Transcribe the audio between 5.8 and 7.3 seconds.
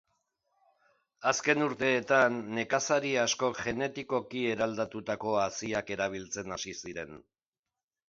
erabiltzen hasi ziren.